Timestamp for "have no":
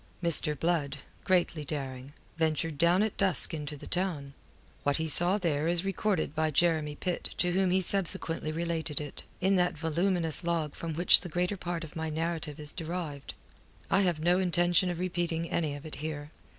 14.01-14.39